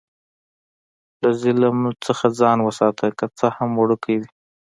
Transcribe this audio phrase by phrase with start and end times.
[1.21, 1.91] له ظلم نه
[2.39, 4.29] ځان وساته، که څه هم وړوکی وي.